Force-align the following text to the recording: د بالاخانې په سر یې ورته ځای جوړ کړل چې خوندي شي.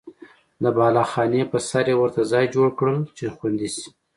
د 0.63 0.65
بالاخانې 0.77 1.41
په 1.51 1.57
سر 1.69 1.85
یې 1.91 1.95
ورته 1.97 2.21
ځای 2.31 2.45
جوړ 2.55 2.69
کړل 2.79 2.99
چې 3.17 3.25
خوندي 3.35 3.69
شي. 3.75 3.87